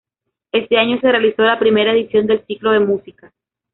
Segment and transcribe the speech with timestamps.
[0.51, 3.31] Este año se realizó la primera edición del ciclo de música.